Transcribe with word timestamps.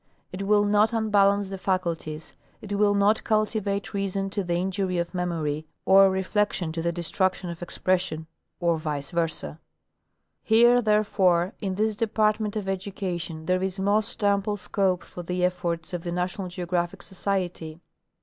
It 0.33 0.41
will 0.47 0.65
not 0.65 0.93
unbalance 0.93 1.49
the 1.49 1.59
faculties; 1.59 2.35
it 2.59 2.73
will 2.73 2.95
not 2.95 3.23
cultivate 3.23 3.93
reason 3.93 4.31
to 4.31 4.43
the 4.43 4.55
injury 4.55 4.97
of 4.97 5.13
memory, 5.13 5.67
or 5.85 6.09
reflection 6.09 6.71
to 6.71 6.81
the 6.81 6.91
destruction 6.91 7.51
of 7.51 7.61
expression, 7.61 8.25
or 8.59 8.79
vice 8.79 9.11
versa. 9.11 9.59
Here, 10.41 10.81
therefore, 10.81 11.53
in 11.61 11.75
this 11.75 11.95
Department 11.95 12.55
of 12.55 12.67
Education, 12.67 13.45
there 13.45 13.61
is 13.61 13.79
most 13.79 14.23
ample 14.23 14.57
scope 14.57 15.03
for 15.03 15.21
the 15.21 15.45
efforts 15.45 15.93
of 15.93 16.03
the 16.03 16.11
National 16.11 16.47
Geographic 16.47 17.03
Society, 17.03 17.43
Objects 17.43 17.67
of 17.67 17.69
the 17.69 17.75
Society. 17.75 17.81